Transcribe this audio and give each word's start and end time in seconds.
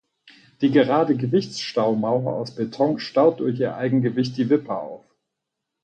Die 0.61 0.71
gerade 0.71 1.15
Gewichtsstaumauer 1.15 2.33
aus 2.33 2.55
Beton 2.55 2.97
staut 2.97 3.39
durch 3.39 3.59
ihr 3.59 3.75
Eigengewicht 3.75 4.35
die 4.35 4.49
Wipper 4.49 4.81
auf. 4.81 5.05